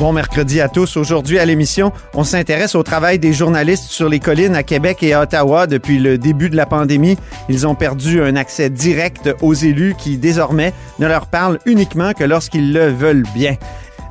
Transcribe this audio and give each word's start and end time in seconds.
Bon 0.00 0.12
mercredi 0.12 0.60
à 0.60 0.68
tous. 0.68 0.96
Aujourd'hui 0.96 1.38
à 1.38 1.44
l'émission, 1.44 1.92
on 2.14 2.24
s'intéresse 2.24 2.74
au 2.74 2.82
travail 2.82 3.20
des 3.20 3.32
journalistes 3.32 3.84
sur 3.84 4.08
les 4.08 4.18
collines 4.18 4.56
à 4.56 4.64
Québec 4.64 5.04
et 5.04 5.12
à 5.12 5.20
Ottawa 5.22 5.68
depuis 5.68 6.00
le 6.00 6.18
début 6.18 6.50
de 6.50 6.56
la 6.56 6.66
pandémie. 6.66 7.16
Ils 7.48 7.64
ont 7.64 7.76
perdu 7.76 8.20
un 8.20 8.34
accès 8.34 8.70
direct 8.70 9.30
aux 9.40 9.54
élus 9.54 9.94
qui 9.96 10.18
désormais 10.18 10.72
ne 10.98 11.06
leur 11.06 11.26
parlent 11.26 11.60
uniquement 11.64 12.12
que 12.12 12.24
lorsqu'ils 12.24 12.72
le 12.72 12.88
veulent 12.88 13.22
bien. 13.36 13.54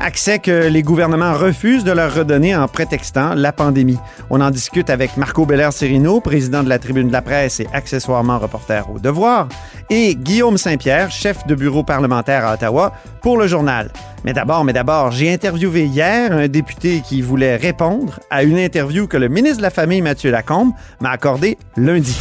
Accès 0.03 0.39
que 0.39 0.67
les 0.67 0.83
gouvernements 0.83 1.31
refusent 1.31 1.85
de 1.85 1.93
leur 1.93 2.13
redonner 2.13 2.53
en 2.53 2.67
prétextant 2.67 3.35
la 3.35 3.53
pandémie. 3.53 3.97
On 4.29 4.41
en 4.41 4.51
discute 4.51 4.89
avec 4.89 5.15
Marco 5.15 5.45
Belair-Serino, 5.45 6.19
président 6.19 6.61
de 6.61 6.67
la 6.67 6.77
Tribune 6.77 7.07
de 7.07 7.13
la 7.13 7.21
presse 7.21 7.61
et 7.61 7.67
accessoirement 7.71 8.37
reporter 8.37 8.85
au 8.93 8.99
Devoir, 8.99 9.47
et 9.89 10.15
Guillaume 10.15 10.57
Saint-Pierre, 10.57 11.09
chef 11.09 11.47
de 11.47 11.55
bureau 11.55 11.83
parlementaire 11.83 12.45
à 12.45 12.55
Ottawa, 12.55 12.91
pour 13.21 13.37
le 13.37 13.47
journal. 13.47 13.93
Mais 14.25 14.33
d'abord, 14.33 14.65
mais 14.65 14.73
d'abord, 14.73 15.11
j'ai 15.11 15.33
interviewé 15.33 15.85
hier 15.85 16.33
un 16.33 16.49
député 16.49 17.01
qui 17.07 17.21
voulait 17.21 17.55
répondre 17.55 18.19
à 18.29 18.43
une 18.43 18.57
interview 18.57 19.07
que 19.07 19.15
le 19.15 19.29
ministre 19.29 19.59
de 19.59 19.63
la 19.63 19.69
Famille, 19.69 20.01
Mathieu 20.01 20.31
Lacombe, 20.31 20.73
m'a 20.99 21.11
accordée 21.11 21.57
lundi. 21.77 22.19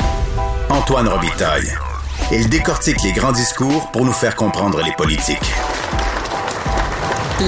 Antoine 0.70 1.08
Robitaille. 1.08 1.72
Il 2.30 2.48
décortique 2.48 3.02
les 3.02 3.12
grands 3.12 3.32
discours 3.32 3.90
pour 3.90 4.04
nous 4.04 4.12
faire 4.12 4.36
comprendre 4.36 4.80
les 4.84 4.92
politiques. 4.92 5.52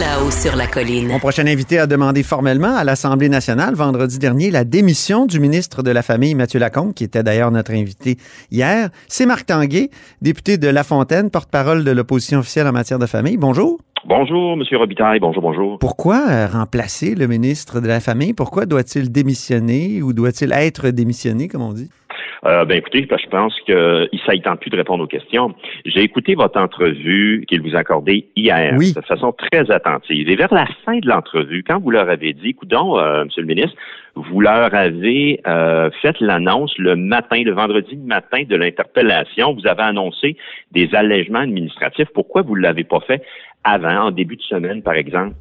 Là-haut 0.00 0.32
sur 0.32 0.56
la 0.56 0.66
colline. 0.66 1.06
Mon 1.06 1.20
prochain 1.20 1.46
invité 1.46 1.78
a 1.78 1.86
demandé 1.86 2.24
formellement 2.24 2.74
à 2.74 2.82
l'Assemblée 2.82 3.28
nationale 3.28 3.74
vendredi 3.74 4.18
dernier 4.18 4.50
la 4.50 4.64
démission 4.64 5.24
du 5.24 5.38
ministre 5.38 5.84
de 5.84 5.90
la 5.92 6.02
Famille, 6.02 6.34
Mathieu 6.34 6.58
Lacombe, 6.58 6.94
qui 6.94 7.04
était 7.04 7.22
d'ailleurs 7.22 7.52
notre 7.52 7.70
invité 7.70 8.16
hier. 8.50 8.88
C'est 9.06 9.24
Marc 9.24 9.46
Tanguay, 9.46 9.90
député 10.20 10.58
de 10.58 10.66
La 10.66 10.82
Fontaine, 10.82 11.30
porte-parole 11.30 11.84
de 11.84 11.92
l'opposition 11.92 12.40
officielle 12.40 12.66
en 12.66 12.72
matière 12.72 12.98
de 12.98 13.06
famille. 13.06 13.36
Bonjour. 13.36 13.78
Bonjour, 14.04 14.56
Monsieur 14.56 14.78
Robitaille. 14.78 15.20
Bonjour, 15.20 15.42
bonjour. 15.42 15.78
Pourquoi 15.78 16.22
euh, 16.28 16.46
remplacer 16.48 17.14
le 17.14 17.28
ministre 17.28 17.80
de 17.80 17.86
la 17.86 18.00
Famille? 18.00 18.34
Pourquoi 18.34 18.66
doit-il 18.66 19.12
démissionner 19.12 20.02
ou 20.02 20.12
doit-il 20.12 20.52
être 20.52 20.88
démissionné, 20.88 21.46
comme 21.46 21.62
on 21.62 21.72
dit? 21.72 21.88
Euh, 22.46 22.64
ben 22.64 22.76
écoutez, 22.76 23.06
je 23.10 23.28
pense 23.28 23.58
que 23.66 24.08
ça 24.26 24.34
ne 24.34 24.38
tente 24.40 24.60
plus 24.60 24.70
de 24.70 24.76
répondre 24.76 25.02
aux 25.04 25.08
questions. 25.08 25.54
J'ai 25.86 26.02
écouté 26.02 26.34
votre 26.34 26.60
entrevue 26.60 27.44
qu'il 27.48 27.62
vous 27.62 27.74
a 27.74 27.78
accordée 27.78 28.26
hier 28.36 28.74
Oui. 28.76 28.92
de 28.92 29.00
façon 29.00 29.32
très 29.32 29.70
attentive. 29.70 30.28
Et 30.28 30.36
vers 30.36 30.52
la 30.52 30.66
fin 30.84 30.98
de 30.98 31.08
l'entrevue, 31.08 31.64
quand 31.66 31.80
vous 31.80 31.90
leur 31.90 32.08
avez 32.08 32.34
dit, 32.34 32.50
écoutons, 32.50 32.98
euh, 32.98 33.24
Monsieur 33.24 33.42
le 33.42 33.48
ministre, 33.48 33.76
vous 34.14 34.40
leur 34.40 34.74
avez 34.74 35.40
euh, 35.46 35.90
fait 36.02 36.20
l'annonce 36.20 36.76
le 36.78 36.96
matin, 36.96 37.42
le 37.42 37.52
vendredi 37.52 37.96
matin 37.96 38.42
de 38.48 38.56
l'interpellation. 38.56 39.54
Vous 39.54 39.66
avez 39.66 39.82
annoncé 39.82 40.36
des 40.72 40.94
allègements 40.94 41.40
administratifs. 41.40 42.08
Pourquoi 42.14 42.42
vous 42.42 42.56
ne 42.56 42.62
l'avez 42.62 42.84
pas 42.84 43.00
fait 43.00 43.22
avant, 43.64 44.06
en 44.06 44.10
début 44.10 44.36
de 44.36 44.42
semaine, 44.42 44.82
par 44.82 44.94
exemple? 44.94 45.34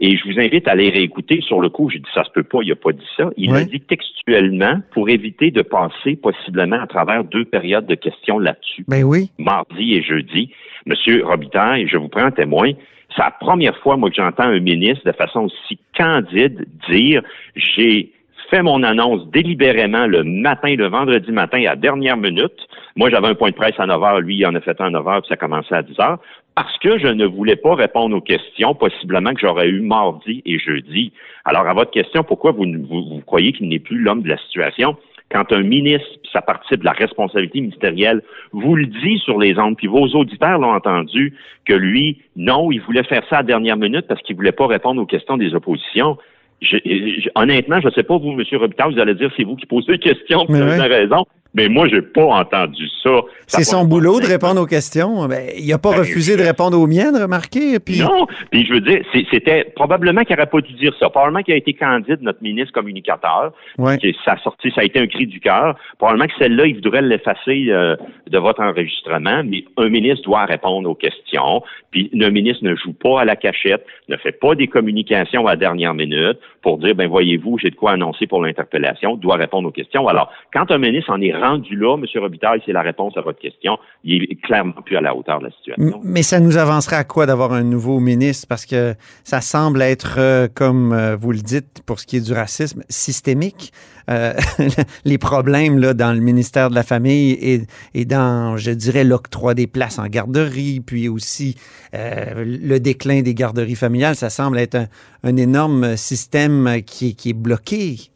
Et 0.00 0.16
je 0.16 0.24
vous 0.28 0.38
invite 0.38 0.68
à 0.68 0.74
les 0.74 0.90
réécouter. 0.90 1.40
Sur 1.40 1.60
le 1.60 1.68
coup, 1.70 1.88
j'ai 1.90 1.98
dit 2.00 2.08
ça 2.14 2.24
se 2.24 2.30
peut 2.30 2.42
pas, 2.42 2.58
il 2.62 2.68
n'a 2.68 2.76
pas 2.76 2.92
dit 2.92 3.06
ça. 3.16 3.30
Il 3.36 3.50
Ouais. 3.50 3.60
a 3.60 3.64
dit 3.64 3.80
textuellement 3.80 4.80
pour 4.92 5.08
éviter 5.08 5.50
de 5.50 5.62
passer 5.62 6.16
possiblement 6.16 6.80
à 6.82 6.86
travers 6.86 7.24
deux 7.24 7.44
périodes 7.44 7.86
de 7.86 7.94
questions 7.94 8.38
là-dessus, 8.38 8.84
Ben 8.88 9.04
oui. 9.04 9.30
mardi 9.38 9.94
et 9.94 10.02
jeudi. 10.02 10.50
Monsieur 10.84 11.24
Robitaille, 11.24 11.88
je 11.88 11.96
vous 11.96 12.08
prends 12.08 12.26
en 12.26 12.30
témoin. 12.30 12.70
C'est 13.14 13.22
la 13.22 13.30
première 13.30 13.76
fois, 13.78 13.96
moi, 13.96 14.10
que 14.10 14.16
j'entends 14.16 14.44
un 14.44 14.60
ministre 14.60 15.04
de 15.06 15.12
façon 15.12 15.44
aussi 15.44 15.78
candide 15.96 16.66
dire 16.90 17.22
j'ai 17.54 18.12
fait 18.50 18.62
mon 18.62 18.82
annonce 18.82 19.26
délibérément 19.30 20.06
le 20.06 20.22
matin, 20.22 20.74
le 20.76 20.86
vendredi 20.88 21.32
matin, 21.32 21.58
à 21.60 21.70
la 21.70 21.76
dernière 21.76 22.16
minute. 22.16 22.52
Moi, 22.94 23.10
j'avais 23.10 23.28
un 23.28 23.34
point 23.34 23.50
de 23.50 23.54
presse 23.56 23.74
à 23.78 23.86
9 23.86 24.02
heures. 24.02 24.20
Lui, 24.20 24.36
il 24.36 24.46
en 24.46 24.54
a 24.54 24.60
fait 24.60 24.80
un 24.80 24.86
à 24.86 24.90
9 24.90 25.08
heures, 25.08 25.22
puis 25.22 25.28
ça 25.28 25.36
commençait 25.36 25.74
à 25.74 25.82
10 25.82 25.98
heures. 26.00 26.18
Parce 26.56 26.78
que 26.78 26.98
je 26.98 27.08
ne 27.08 27.26
voulais 27.26 27.54
pas 27.54 27.74
répondre 27.74 28.16
aux 28.16 28.22
questions, 28.22 28.74
possiblement 28.74 29.34
que 29.34 29.40
j'aurais 29.40 29.68
eu 29.68 29.82
mardi 29.82 30.42
et 30.46 30.58
jeudi. 30.58 31.12
Alors, 31.44 31.66
à 31.66 31.74
votre 31.74 31.90
question, 31.90 32.24
pourquoi 32.24 32.52
vous, 32.52 32.64
vous, 32.64 33.04
vous 33.04 33.20
croyez 33.26 33.52
qu'il 33.52 33.68
n'est 33.68 33.78
plus 33.78 33.98
l'homme 33.98 34.22
de 34.22 34.28
la 34.30 34.38
situation? 34.38 34.96
Quand 35.30 35.52
un 35.52 35.62
ministre, 35.62 36.08
puis 36.22 36.30
ça 36.32 36.40
participe 36.40 36.80
de 36.80 36.86
la 36.86 36.92
responsabilité 36.92 37.60
ministérielle, 37.60 38.22
vous 38.52 38.74
le 38.74 38.86
dit 38.86 39.18
sur 39.18 39.38
les 39.38 39.58
ondes, 39.58 39.76
puis 39.76 39.86
vos 39.86 40.06
auditeurs 40.14 40.58
l'ont 40.58 40.72
entendu, 40.72 41.34
que 41.66 41.74
lui, 41.74 42.22
non, 42.36 42.72
il 42.72 42.80
voulait 42.80 43.02
faire 43.02 43.22
ça 43.28 43.36
à 43.36 43.40
la 43.40 43.46
dernière 43.48 43.76
minute 43.76 44.06
parce 44.08 44.22
qu'il 44.22 44.34
voulait 44.34 44.52
pas 44.52 44.66
répondre 44.66 45.02
aux 45.02 45.06
questions 45.06 45.36
des 45.36 45.54
oppositions. 45.54 46.16
Je- 46.62 46.78
je- 46.78 47.28
honnêtement, 47.34 47.82
je 47.82 47.88
ne 47.88 47.92
sais 47.92 48.02
pas, 48.02 48.16
vous, 48.16 48.30
M. 48.30 48.42
Robitaille, 48.52 48.94
vous 48.94 49.00
allez 49.00 49.14
dire 49.14 49.30
c'est 49.36 49.44
vous 49.44 49.56
qui 49.56 49.66
posez 49.66 49.92
les 49.92 49.98
questions, 49.98 50.46
vous 50.48 50.54
avez 50.54 50.80
ouais. 50.80 50.86
raison, 50.86 51.26
mais 51.56 51.68
moi, 51.68 51.88
j'ai 51.88 52.02
pas 52.02 52.24
entendu 52.24 52.86
ça. 53.02 53.10
Ça 53.46 53.58
C'est 53.58 53.64
son 53.64 53.84
boulot 53.84 54.20
de 54.20 54.26
répondre 54.26 54.60
aux 54.60 54.66
questions. 54.66 55.26
Ben, 55.26 55.48
il 55.56 55.66
n'a 55.68 55.78
pas 55.78 55.90
Ben, 55.92 55.98
refusé 56.00 56.34
je- 56.34 56.38
de 56.38 56.42
répondre 56.44 56.78
aux 56.78 56.86
miennes, 56.86 57.16
remarquez. 57.16 57.78
Puis... 57.80 58.00
Non, 58.00 58.26
puis 58.50 58.66
je 58.66 58.74
veux 58.74 58.80
dire, 58.80 59.02
c'était 59.30 59.64
probablement 59.74 60.22
qu'il 60.22 60.36
n'aurait 60.36 60.48
pas 60.50 60.60
dû 60.60 60.72
dire 60.74 60.92
ça. 61.00 61.08
Probablement 61.10 61.42
qu'il 61.42 61.54
a 61.54 61.56
été 61.56 61.72
candide, 61.72 62.18
notre 62.20 62.42
ministre 62.42 62.72
communicateur. 62.72 63.52
Ouais. 63.78 63.98
que 63.98 64.08
ça 64.24 64.32
a 64.32 64.38
sorti, 64.38 64.70
ça 64.74 64.82
a 64.82 64.84
été 64.84 64.98
un 65.00 65.06
cri 65.06 65.26
du 65.26 65.40
cœur. 65.40 65.76
Probablement 65.98 66.26
que 66.26 66.34
celle-là, 66.38 66.66
il 66.66 66.74
voudrait 66.76 67.02
l'effacer 67.02 67.66
euh, 67.68 67.96
de 68.30 68.38
votre 68.38 68.60
enregistrement, 68.60 69.42
mais 69.44 69.64
un 69.78 69.88
ministre 69.88 70.22
doit 70.24 70.44
répondre 70.44 70.88
aux 70.88 70.94
questions. 70.94 71.62
Puis 71.90 72.10
un 72.20 72.30
ministre 72.30 72.64
ne 72.64 72.74
joue 72.76 72.92
pas 72.92 73.22
à 73.22 73.24
la 73.24 73.36
cachette, 73.36 73.84
ne 74.08 74.16
fait 74.16 74.32
pas 74.32 74.54
des 74.54 74.66
communications 74.66 75.46
à 75.46 75.50
la 75.52 75.56
dernière 75.56 75.94
minute 75.94 76.38
pour 76.62 76.78
dire, 76.78 76.94
ben 76.94 77.08
voyez-vous, 77.08 77.58
j'ai 77.58 77.70
de 77.70 77.76
quoi 77.76 77.92
annoncer 77.92 78.26
pour 78.26 78.42
l'interpellation, 78.44 79.16
doit 79.16 79.36
répondre 79.36 79.68
aux 79.68 79.72
questions. 79.72 80.06
Alors, 80.08 80.30
quand 80.52 80.70
un 80.70 80.78
ministre 80.78 81.10
en 81.12 81.20
est 81.20 81.32
rendu 81.48 81.76
là, 81.76 81.96
M. 81.96 82.04
Robitaille, 82.20 82.62
c'est 82.64 82.72
la 82.72 82.82
réponse 82.82 83.16
à 83.16 83.20
votre 83.20 83.38
question. 83.38 83.78
Il 84.04 84.24
est 84.24 84.40
clairement 84.40 84.80
plus 84.84 84.96
à 84.96 85.00
la 85.00 85.14
hauteur 85.14 85.38
de 85.40 85.46
la 85.46 85.50
situation. 85.50 86.00
Mais 86.04 86.22
ça 86.22 86.40
nous 86.40 86.56
avancerait 86.56 86.96
à 86.96 87.04
quoi 87.04 87.26
d'avoir 87.26 87.52
un 87.52 87.62
nouveau 87.62 88.00
ministre? 88.00 88.46
Parce 88.48 88.66
que 88.66 88.94
ça 89.24 89.40
semble 89.40 89.82
être, 89.82 90.16
euh, 90.18 90.48
comme 90.52 90.92
euh, 90.92 91.16
vous 91.16 91.32
le 91.32 91.38
dites, 91.38 91.82
pour 91.86 92.00
ce 92.00 92.06
qui 92.06 92.16
est 92.16 92.26
du 92.26 92.32
racisme, 92.32 92.82
systémique. 92.88 93.72
Euh, 94.10 94.34
les 95.04 95.18
problèmes 95.18 95.78
là, 95.78 95.94
dans 95.94 96.12
le 96.12 96.20
ministère 96.20 96.70
de 96.70 96.74
la 96.74 96.84
Famille 96.84 97.32
et, 97.32 97.62
et 97.94 98.04
dans, 98.04 98.56
je 98.56 98.70
dirais, 98.70 99.04
l'octroi 99.04 99.54
des 99.54 99.66
places 99.66 99.98
en 99.98 100.06
garderie, 100.06 100.80
puis 100.80 101.08
aussi 101.08 101.56
le 101.92 102.78
déclin 102.78 103.22
des 103.22 103.34
garderies 103.34 103.74
familiales, 103.74 104.16
ça 104.16 104.28
semble 104.28 104.58
être 104.58 104.76
un, 105.22 105.36
énorme 105.36 105.96
système 105.96 106.82
qui 106.84 107.16
est 107.24 107.32
bloqué. 107.32 108.10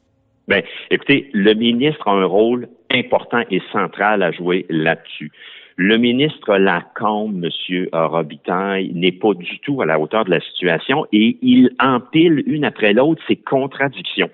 Ben, 0.49 0.63
écoutez, 0.91 1.31
le 1.33 1.55
ministre 1.55 2.09
a 2.09 2.13
un 2.13 2.25
rôle 2.25 2.69
important 2.93 3.43
et 3.51 3.63
central 3.73 4.23
à 4.23 4.33
jouer 4.33 4.67
là-dessus. 4.69 5.31
Le 5.77 5.97
ministre 5.97 6.57
Lacombe, 6.59 7.35
Monsieur 7.37 7.89
Robitaille, 7.93 8.91
n'est 8.93 9.13
pas 9.13 9.33
du 9.33 9.61
tout 9.61 9.81
à 9.81 9.87
la 9.87 9.99
hauteur 9.99 10.27
de 10.27 10.31
la 10.31 10.41
situation 10.41 11.07
et 11.13 11.39
il 11.41 11.71
empile 11.79 12.43
une 12.47 12.65
après 12.65 12.93
l'autre 12.93 13.23
ses 13.27 13.37
contradictions. 13.37 14.29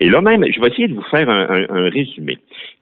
Et 0.00 0.08
là 0.08 0.20
même, 0.22 0.44
je 0.50 0.60
vais 0.60 0.68
essayer 0.68 0.88
de 0.88 0.94
vous 0.94 1.04
faire 1.10 1.28
un, 1.30 1.46
un- 1.50 1.66
un 1.68 1.88
résumé. 1.90 2.38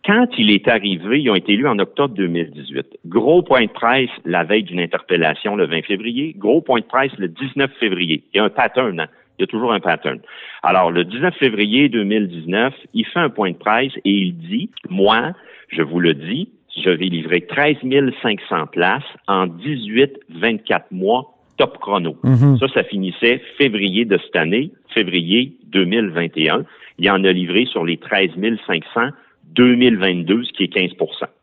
Quand 0.06 0.29
il 0.38 0.50
est 0.50 0.67
arrivé, 0.69 1.20
ils 1.20 1.29
ont 1.31 1.34
été 1.34 1.52
élus 1.55 1.67
en 1.69 1.79
octobre 1.79 2.14
2018. 2.14 2.87
Gros 3.06 3.43
point 3.43 3.64
de 3.64 3.70
presse 3.70 4.08
la 4.25 4.44
veille 4.44 4.62
d'une 4.62 4.81
interpellation 4.81 5.56
le 5.56 5.67
20 5.67 5.82
février. 5.84 6.34
Gros 6.38 6.62
point 6.62 6.81
de 6.81 6.87
presse 6.87 7.12
le 7.19 7.29
19 7.29 7.70
février. 7.79 8.22
Il 8.32 8.38
y 8.38 8.40
a 8.40 8.44
un 8.44 8.49
pattern, 8.50 8.99
hein? 9.00 9.08
Il 9.38 9.42
y 9.42 9.44
a 9.44 9.46
toujours 9.46 9.72
un 9.72 9.80
pattern. 9.80 10.18
Alors, 10.62 10.90
le 10.90 11.04
19 11.04 11.34
février 11.36 11.88
2019, 11.88 12.74
il 12.94 13.04
fait 13.06 13.20
un 13.20 13.30
point 13.30 13.50
de 13.50 13.56
presse 13.56 13.92
et 14.04 14.10
il 14.10 14.36
dit, 14.36 14.70
moi, 14.88 15.32
je 15.68 15.82
vous 15.82 16.00
le 16.00 16.14
dis, 16.14 16.48
je 16.84 16.90
vais 16.90 17.06
livrer 17.06 17.42
13 17.42 17.76
500 18.22 18.66
places 18.72 19.02
en 19.28 19.46
18-24 19.46 20.84
mois 20.90 21.34
top 21.56 21.78
chrono. 21.78 22.16
Mhm. 22.22 22.58
Ça, 22.58 22.68
ça 22.68 22.84
finissait 22.84 23.42
février 23.58 24.04
de 24.04 24.18
cette 24.18 24.36
année, 24.36 24.70
février 24.92 25.56
2021. 25.68 26.64
Il 26.98 27.10
en 27.10 27.24
a 27.24 27.32
livré 27.32 27.66
sur 27.66 27.84
les 27.84 27.96
13 27.96 28.30
500 28.66 29.10
2022, 29.54 30.44
ce 30.44 30.52
qui 30.52 30.64
est 30.64 30.74
15% 30.74 30.96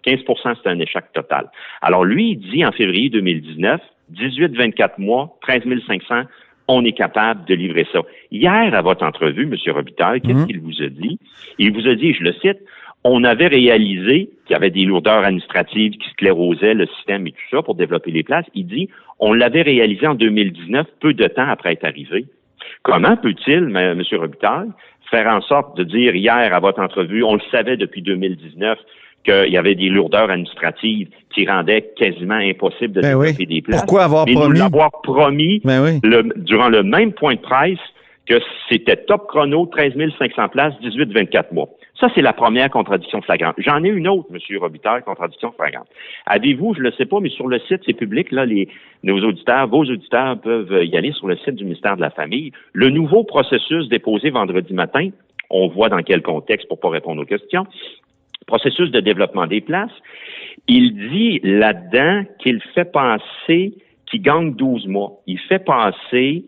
15% 0.06 0.56
c'est 0.62 0.70
un 0.70 0.80
échec 0.80 1.06
total. 1.14 1.50
Alors 1.82 2.04
lui, 2.04 2.32
il 2.32 2.38
dit 2.38 2.66
en 2.66 2.72
février 2.72 3.10
2019, 3.10 3.82
18-24 4.14 4.92
mois, 5.00 5.38
13 5.42 5.64
500, 5.88 6.24
on 6.68 6.84
est 6.86 6.94
capable 6.94 7.46
de 7.46 7.56
livrer 7.56 7.86
ça. 7.92 8.00
Hier, 8.32 8.74
à 8.74 8.82
votre 8.82 9.04
entrevue, 9.06 9.44
M. 9.44 9.56
Robitaille, 9.74 10.22
qu'est-ce 10.22 10.34
Mhm. 10.40 10.48
qu'il 10.48 10.60
vous 10.60 10.82
a 10.82 10.88
dit? 10.88 11.20
Il 11.60 11.72
vous 11.74 11.88
a 11.88 11.96
dit, 11.96 12.14
je 12.14 12.24
le 12.24 12.34
cite, 12.34 12.60
on 13.04 13.24
avait 13.26 13.48
réalisé 13.48 14.30
qu'il 14.46 14.54
y 14.54 14.56
avait 14.56 14.70
des 14.70 14.86
lourdeurs 14.86 15.26
administratives 15.26 15.92
qui 15.94 16.10
sclérosaient 16.12 16.74
le 16.74 16.86
système 16.88 17.28
et 17.28 17.32
tout 17.32 17.44
ça 17.52 17.62
pour 17.62 17.76
développer 17.76 18.12
les 18.12 18.24
places. 18.24 18.46
Il 18.54 18.68
dit, 18.68 18.90
on 19.20 19.34
l'avait 19.34 19.62
réalisé 19.62 20.08
en 20.08 20.16
2019, 20.16 20.88
peu 21.02 21.14
de 21.14 21.26
temps 21.28 21.48
après 21.50 21.74
être 21.74 21.84
arrivé. 21.86 22.26
Comment 22.82 23.18
peut-il, 23.18 23.76
M. 23.76 24.02
Robitaille, 24.14 24.70
faire 25.12 25.28
en 25.28 25.42
sorte 25.42 25.78
de 25.78 25.84
dire 25.84 26.16
hier 26.16 26.54
à 26.54 26.60
votre 26.60 26.80
entrevue, 26.80 27.24
on 27.24 27.36
le 27.36 27.42
savait 27.52 27.78
depuis 27.78 28.02
2019, 28.02 28.80
qu'il 29.24 29.52
y 29.52 29.58
avait 29.58 29.76
des 29.76 29.90
lourdeurs 29.90 30.30
administratives 30.30 31.08
qui 31.34 31.48
rendaient 31.48 31.94
quasiment 31.96 32.36
impossible 32.36 32.94
de 32.94 33.02
Ben 33.02 33.16
oui. 33.16 33.28
développer 33.28 33.46
des 33.46 33.62
places. 33.62 33.82
Pourquoi 33.82 34.04
avoir 34.04 34.26
Mais 34.26 34.34
promis? 34.34 34.50
nous 34.50 34.60
l'avoir 34.64 34.92
promis 35.02 35.62
Ben 35.64 35.84
oui. 35.84 36.00
le- 36.04 36.34
durant 36.38 36.70
le 36.70 36.84
même 36.84 37.14
point 37.14 37.36
de 37.36 37.40
presse 37.40 37.80
que 38.26 38.36
c'était 38.70 38.96
top 38.96 39.28
chrono, 39.28 39.66
13 39.66 39.94
500 40.18 40.48
places, 40.50 40.74
18-24 40.82 41.54
mois. 41.54 41.68
Ça, 42.00 42.08
c'est 42.16 42.22
la 42.22 42.32
première 42.34 42.70
contradiction 42.70 43.22
flagrante. 43.22 43.56
J'en 43.58 43.84
ai 43.84 43.90
une 43.90 44.08
autre, 44.08 44.28
M. 44.34 44.40
Robitaille, 44.60 45.04
contradiction 45.04 45.52
flagrante. 45.52 45.88
Avez-vous, 46.26 46.74
je 46.74 46.80
ne 46.80 46.86
le 46.86 46.92
sais 46.94 47.06
pas, 47.06 47.20
mais 47.20 47.30
sur 47.30 47.48
le 47.48 47.60
site, 47.60 47.82
c'est 47.86 47.94
public, 47.94 48.32
là, 48.32 48.46
les, 48.46 48.68
nos 49.04 49.20
auditeurs, 49.20 49.68
vos 49.68 49.82
auditeurs 49.84 50.40
peuvent 50.40 50.84
y 50.86 50.96
aller 50.98 51.12
sur 51.12 51.28
le 51.28 51.36
site 51.38 51.56
du 51.56 51.66
ministère 51.66 51.96
de 51.98 52.02
la 52.02 52.10
Famille. 52.12 52.52
Le 52.72 52.90
nouveau 52.90 53.24
processus 53.26 53.88
déposé 53.90 54.30
vendredi 54.30 54.74
matin, 54.74 55.10
on 55.50 55.68
voit 55.68 55.90
dans 55.90 56.02
quel 56.02 56.22
contexte 56.22 56.68
pour 56.68 56.80
pas 56.80 56.90
répondre 56.90 57.22
aux 57.22 57.26
questions, 57.26 57.68
processus 58.54 58.92
de 58.92 59.00
développement 59.00 59.48
des 59.48 59.62
places, 59.62 59.92
il 60.68 60.96
dit 61.10 61.40
là-dedans 61.44 62.24
qu'il 62.40 62.62
fait 62.76 62.86
passer, 62.92 63.74
qu'il 64.06 64.22
gagne 64.22 64.54
12 64.54 64.88
mois. 64.88 65.22
Il 65.26 65.40
fait 65.40 65.58
passer 65.66 66.46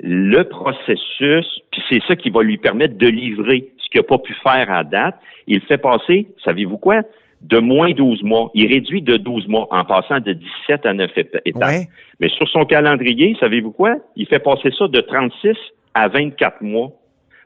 le 0.00 0.42
processus, 0.42 1.46
puis 1.70 1.82
c'est 1.88 2.02
ça 2.06 2.14
qui 2.14 2.28
va 2.28 2.42
lui 2.42 2.58
permettre 2.58 2.98
de 2.98 3.06
livrer 3.08 3.70
ce 3.78 3.88
qu'il 3.88 4.00
n'a 4.00 4.06
pas 4.06 4.18
pu 4.18 4.34
faire 4.34 4.70
à 4.70 4.84
date. 4.84 5.16
Il 5.46 5.60
fait 5.62 5.78
passer, 5.78 6.26
savez-vous 6.44 6.76
quoi? 6.76 7.00
De 7.40 7.58
moins 7.58 7.92
12 7.92 8.22
mois. 8.22 8.50
Il 8.54 8.66
réduit 8.66 9.00
de 9.00 9.16
12 9.16 9.48
mois 9.48 9.66
en 9.70 9.84
passant 9.84 10.20
de 10.20 10.34
17 10.34 10.84
à 10.84 10.92
9 10.92 11.10
éta- 11.16 11.40
étapes. 11.46 11.62
Ouais. 11.70 11.88
Mais 12.20 12.28
sur 12.28 12.46
son 12.48 12.66
calendrier, 12.66 13.34
savez-vous 13.40 13.72
quoi? 13.72 13.96
Il 14.16 14.26
fait 14.26 14.40
passer 14.40 14.70
ça 14.78 14.88
de 14.88 15.00
36 15.00 15.56
à 15.94 16.08
24 16.08 16.60
mois. 16.60 16.90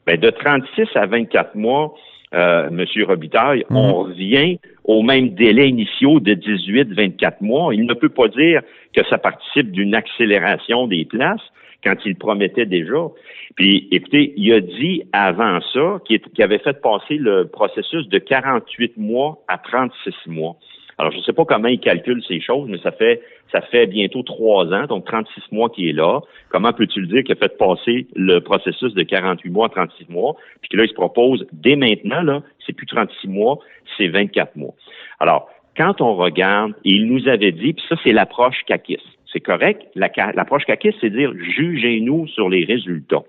Ben, 0.05 0.19
de 0.19 0.29
36 0.29 0.87
à 0.95 1.05
24 1.05 1.55
mois, 1.55 1.93
euh, 2.33 2.69
Monsieur 2.71 3.05
Robitaille, 3.05 3.65
Mhm. 3.69 3.77
on 3.77 3.93
revient 4.03 4.59
au 4.85 5.01
même 5.01 5.29
délai 5.29 5.69
initiaux 5.69 6.19
de 6.19 6.33
18-24 6.33 7.41
mois. 7.41 7.73
Il 7.73 7.85
ne 7.85 7.93
peut 7.93 8.09
pas 8.09 8.27
dire 8.27 8.61
que 8.95 9.05
ça 9.09 9.17
participe 9.17 9.71
d'une 9.71 9.95
accélération 9.95 10.87
des 10.87 11.05
places 11.05 11.41
quand 11.83 11.95
il 12.05 12.15
promettait 12.15 12.65
déjà. 12.65 13.07
Puis, 13.55 13.87
écoutez, 13.91 14.33
il 14.37 14.53
a 14.53 14.61
dit 14.61 15.03
avant 15.13 15.59
ça 15.73 15.99
qu'il 16.05 16.21
avait 16.39 16.59
fait 16.59 16.79
passer 16.81 17.17
le 17.17 17.47
processus 17.47 18.07
de 18.07 18.17
48 18.17 18.97
mois 18.97 19.39
à 19.47 19.57
36 19.57 20.13
mois. 20.27 20.55
Alors, 21.01 21.11
je 21.13 21.17
ne 21.17 21.23
sais 21.23 21.33
pas 21.33 21.45
comment 21.45 21.67
il 21.67 21.79
calcule 21.79 22.21
ces 22.27 22.39
choses, 22.39 22.69
mais 22.69 22.77
ça 22.77 22.91
fait 22.91 23.23
ça 23.51 23.59
fait 23.59 23.87
bientôt 23.87 24.21
trois 24.21 24.71
ans, 24.71 24.85
donc 24.85 25.03
36 25.05 25.51
mois 25.51 25.67
qu'il 25.71 25.87
est 25.87 25.93
là. 25.93 26.19
Comment 26.49 26.73
peux-tu 26.73 27.01
le 27.01 27.07
dire 27.07 27.23
qu'il 27.23 27.31
a 27.31 27.37
fait 27.37 27.57
passer 27.57 28.05
le 28.15 28.37
processus 28.37 28.93
de 28.93 29.01
48 29.01 29.49
mois 29.49 29.65
à 29.65 29.69
36 29.69 30.09
mois, 30.09 30.35
puis 30.61 30.69
que 30.69 30.77
là, 30.77 30.83
il 30.83 30.89
se 30.89 30.93
propose 30.93 31.47
dès 31.53 31.75
maintenant, 31.75 32.21
là, 32.21 32.43
c'est 32.63 32.73
plus 32.73 32.85
36 32.85 33.29
mois, 33.29 33.57
c'est 33.97 34.09
24 34.09 34.55
mois. 34.55 34.75
Alors, 35.19 35.49
quand 35.75 36.01
on 36.01 36.13
regarde, 36.13 36.73
et 36.85 36.91
il 36.91 37.07
nous 37.07 37.27
avait 37.27 37.51
dit, 37.51 37.73
puis 37.73 37.83
ça, 37.89 37.95
c'est 38.03 38.13
l'approche 38.13 38.61
CACIS. 38.67 39.01
C'est 39.33 39.39
correct? 39.39 39.81
La 39.95 40.11
L'approche 40.35 40.65
CACIS, 40.65 40.93
c'est 41.01 41.09
dire 41.09 41.33
jugez-nous 41.33 42.27
sur 42.27 42.47
les 42.47 42.63
résultats. 42.63 43.23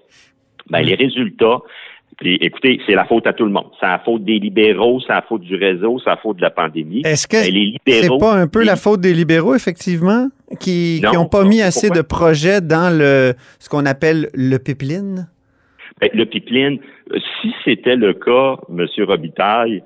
Ben, 0.68 0.82
les 0.82 0.94
résultats, 0.94 1.60
puis, 2.18 2.36
écoutez, 2.40 2.78
c'est 2.86 2.94
la 2.94 3.04
faute 3.04 3.26
à 3.26 3.32
tout 3.32 3.44
le 3.44 3.50
monde. 3.50 3.66
C'est 3.80 3.86
la 3.86 3.98
faute 3.98 4.24
des 4.24 4.38
libéraux, 4.38 5.00
c'est 5.00 5.12
la 5.12 5.22
faute 5.22 5.40
du 5.42 5.56
réseau, 5.56 5.98
c'est 5.98 6.10
la 6.10 6.16
faute 6.18 6.36
de 6.36 6.42
la 6.42 6.50
pandémie. 6.50 7.02
Est-ce 7.04 7.26
que 7.26 7.36
Ben, 7.36 7.78
c'est 8.02 8.08
pas 8.18 8.34
un 8.34 8.46
peu 8.46 8.60
les- 8.60 8.66
la 8.66 8.76
faute 8.76 9.00
des 9.00 9.14
libéraux, 9.14 9.54
effectivement, 9.54 10.28
qui 10.60 11.00
Non, 11.02 11.12
n'ont 11.12 11.26
pas 11.26 11.42
non, 11.42 11.48
mis 11.48 11.62
assez 11.62 11.88
pourquoi? 11.88 12.02
de 12.02 12.06
projets 12.06 12.60
dans 12.60 12.96
le 12.96 13.32
ce 13.58 13.68
qu'on 13.68 13.86
appelle 13.86 14.28
le 14.34 14.58
pipeline? 14.58 15.26
Ben, 16.00 16.10
le 16.14 16.24
pipeline, 16.26 16.78
euh, 17.12 17.18
si 17.40 17.52
c'était 17.64 17.96
le 17.96 18.12
cas, 18.12 18.56
M. 18.70 18.86
Robitaille, 19.06 19.82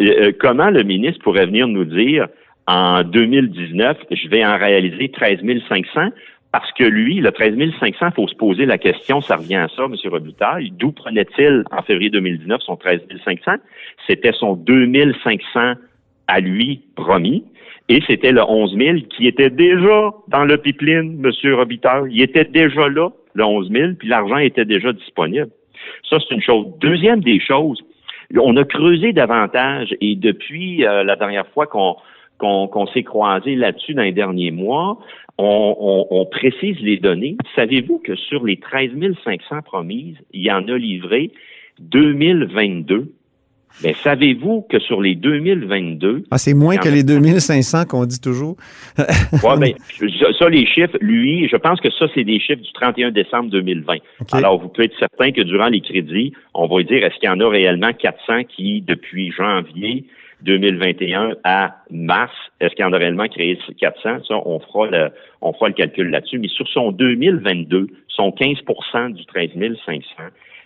euh, 0.00 0.04
euh, 0.28 0.32
comment 0.38 0.70
le 0.70 0.82
ministre 0.82 1.22
pourrait 1.22 1.46
venir 1.46 1.66
nous 1.68 1.84
dire 1.84 2.28
en 2.66 3.02
2019, 3.02 3.96
je 4.10 4.28
vais 4.28 4.44
en 4.44 4.56
réaliser 4.58 5.08
13 5.10 5.38
500 5.68 6.10
parce 6.52 6.72
que 6.72 6.84
lui, 6.84 7.20
le 7.20 7.30
13 7.30 7.56
500, 7.78 8.06
il 8.06 8.12
faut 8.14 8.28
se 8.28 8.34
poser 8.34 8.66
la 8.66 8.78
question, 8.78 9.20
ça 9.20 9.36
revient 9.36 9.56
à 9.56 9.68
ça, 9.68 9.84
M. 9.84 9.94
Robitaille, 10.10 10.72
d'où 10.72 10.90
prenait-il 10.90 11.62
en 11.70 11.82
février 11.82 12.10
2019 12.10 12.60
son 12.62 12.76
13 12.76 13.00
500? 13.24 13.52
C'était 14.08 14.32
son 14.32 14.54
2 14.54 14.90
500 15.22 15.74
à 16.26 16.40
lui 16.40 16.82
promis. 16.96 17.44
Et 17.88 18.00
c'était 18.06 18.30
le 18.30 18.42
11 18.42 18.76
000 18.76 18.96
qui 19.10 19.26
était 19.26 19.50
déjà 19.50 20.12
dans 20.28 20.44
le 20.44 20.56
pipeline, 20.58 21.20
M. 21.24 21.54
Robitaille. 21.54 22.10
Il 22.12 22.22
était 22.22 22.44
déjà 22.44 22.88
là, 22.88 23.10
le 23.34 23.44
11 23.44 23.70
000, 23.70 23.92
puis 23.98 24.08
l'argent 24.08 24.36
était 24.36 24.64
déjà 24.64 24.92
disponible. 24.92 25.48
Ça, 26.08 26.18
c'est 26.20 26.34
une 26.34 26.42
chose. 26.42 26.66
Deuxième 26.80 27.20
des 27.20 27.40
choses, 27.40 27.82
on 28.38 28.56
a 28.56 28.64
creusé 28.64 29.12
davantage 29.12 29.94
et 30.00 30.14
depuis 30.14 30.84
euh, 30.84 31.02
la 31.02 31.16
dernière 31.16 31.46
fois 31.48 31.66
qu'on 31.66 31.96
qu'on 32.40 32.86
s'est 32.88 33.02
croisé 33.04 33.54
là-dessus 33.54 33.94
dans 33.94 34.02
les 34.02 34.12
derniers 34.12 34.50
mois, 34.50 34.98
on, 35.38 35.76
on- 35.78 36.06
on 36.20 36.26
précise 36.26 36.76
les 36.80 36.96
données. 36.98 37.36
Savez-vous 37.54 37.98
que 38.04 38.14
sur 38.16 38.44
les 38.44 38.56
13 38.58 38.90
500 39.24 39.62
promises, 39.64 40.16
il 40.32 40.42
y 40.42 40.50
en 40.50 40.66
a 40.68 40.76
livré 40.76 41.30
2022? 41.80 43.12
Mais 43.84 43.94
savez-vous 43.94 44.66
que 44.68 44.80
sur 44.80 45.00
les 45.00 45.14
2022, 45.14 46.24
Ah, 46.32 46.38
c'est 46.38 46.54
moins 46.54 46.76
que 46.76 46.88
les 46.88 47.04
2500 47.04 47.84
qu'on 47.86 48.04
dit 48.04 48.20
toujours. 48.20 48.56
Ouais, 49.44 49.56
ben, 49.58 49.72
ça, 50.18 50.32
ça, 50.38 50.48
les 50.48 50.66
chiffres, 50.66 50.98
lui, 51.00 51.48
je 51.48 51.56
pense 51.56 51.80
que 51.80 51.88
ça, 51.90 52.06
c'est 52.12 52.24
des 52.24 52.40
chiffres 52.40 52.60
du 52.60 52.72
31 52.72 53.12
décembre 53.12 53.48
2020. 53.50 53.94
Alors, 54.32 54.60
vous 54.60 54.68
pouvez 54.68 54.86
être 54.86 54.98
certain 54.98 55.30
que 55.30 55.42
durant 55.42 55.68
les 55.68 55.80
crédits, 55.80 56.32
on 56.52 56.66
va 56.66 56.82
dire, 56.82 57.04
est-ce 57.04 57.14
qu'il 57.20 57.28
y 57.28 57.32
en 57.32 57.38
a 57.40 57.48
réellement 57.48 57.92
400 57.92 58.42
qui, 58.54 58.82
depuis 58.82 59.30
janvier 59.30 60.04
2021 60.42 61.34
à 61.44 61.76
mars, 61.90 62.32
est-ce 62.60 62.74
qu'il 62.74 62.84
en 62.84 62.92
a 62.92 62.98
réellement 62.98 63.28
créé 63.28 63.58
400? 63.78 64.24
Ça, 64.26 64.34
on 64.44 64.58
fera 64.60 64.86
le, 64.88 65.10
on 65.40 65.52
fera 65.52 65.68
le 65.68 65.74
calcul 65.74 66.10
là-dessus. 66.10 66.38
Mais 66.38 66.48
sur 66.48 66.66
son 66.68 66.92
2022, 66.92 67.88
son 68.08 68.30
15% 68.30 69.12
du 69.12 69.24
13 69.26 69.50
500, 69.86 70.02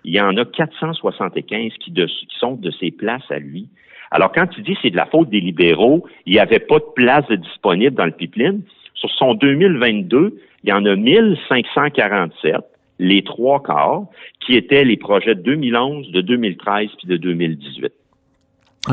il 0.04 0.14
y 0.14 0.20
en 0.20 0.36
a 0.36 0.44
475 0.44 1.72
qui, 1.80 1.90
de- 1.90 2.06
qui 2.06 2.26
sont 2.38 2.54
de 2.54 2.70
ses 2.72 2.90
places 2.90 3.30
à 3.30 3.38
lui. 3.38 3.68
Alors, 4.10 4.32
quand 4.32 4.46
tu 4.46 4.62
dis 4.62 4.76
c'est 4.82 4.90
de 4.90 4.96
la 4.96 5.06
faute 5.06 5.30
des 5.30 5.40
libéraux, 5.40 6.06
il 6.26 6.34
n'y 6.34 6.38
avait 6.38 6.58
pas 6.60 6.78
de 6.78 6.84
place 6.94 7.26
disponible 7.30 7.96
dans 7.96 8.04
le 8.06 8.12
pipeline. 8.12 8.62
Sur 8.94 9.10
son 9.10 9.34
2022, 9.34 10.38
il 10.62 10.70
y 10.70 10.72
en 10.72 10.84
a 10.86 10.94
1547, 10.94 12.56
les 13.00 13.22
trois 13.22 13.62
quarts, 13.62 14.04
qui 14.40 14.54
étaient 14.54 14.84
les 14.84 14.96
projets 14.96 15.34
de 15.34 15.42
2011, 15.42 16.10
de 16.12 16.20
2013 16.20 16.88
puis 16.98 17.08
de 17.08 17.16
2018. 17.16 17.92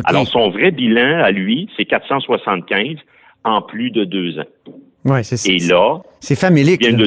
Alors, 0.05 0.27
son 0.27 0.49
vrai 0.49 0.71
bilan 0.71 1.21
à 1.23 1.31
lui, 1.31 1.69
c'est 1.77 1.85
475 1.85 2.97
en 3.43 3.61
plus 3.61 3.91
de 3.91 4.03
deux 4.05 4.39
ans. 4.39 4.45
ouais, 5.05 5.23
c'est 5.23 5.49
Et 5.49 5.59
là, 5.59 5.99
c'est 6.19 6.35
nous- 6.91 7.05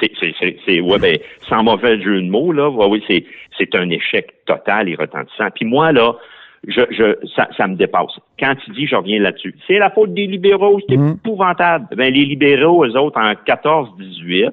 c'est, 0.00 0.10
c'est, 0.20 0.34
c'est, 0.40 0.56
c'est- 0.66 0.80
ouais, 0.80 0.98
ben, 0.98 1.18
sans 1.48 1.62
mauvais 1.62 2.00
jeu 2.00 2.20
de 2.20 2.28
mots, 2.28 2.50
là, 2.52 2.68
ouais, 2.70 2.86
oui, 2.86 3.04
c'est, 3.06 3.24
c'est 3.56 3.74
un 3.76 3.88
échec 3.90 4.32
total 4.46 4.88
et 4.88 4.94
retentissant. 4.96 5.48
Puis 5.54 5.64
moi, 5.66 5.92
là, 5.92 6.14
je, 6.66 6.80
je, 6.90 7.26
ça, 7.36 7.48
ça 7.56 7.68
me 7.68 7.76
dépasse. 7.76 8.18
Quand 8.40 8.54
tu 8.64 8.70
dis, 8.72 8.86
je 8.86 8.96
reviens 8.96 9.20
là-dessus, 9.20 9.54
c'est 9.66 9.78
la 9.78 9.90
faute 9.90 10.14
des 10.14 10.26
libéraux, 10.26 10.80
c'est 10.88 10.96
Mhm. 10.96 11.16
épouvantable. 11.24 11.86
Ben, 11.94 12.12
les 12.12 12.24
libéraux, 12.24 12.84
eux 12.86 12.96
autres, 12.98 13.20
en 13.20 13.34
14-18, 13.34 14.50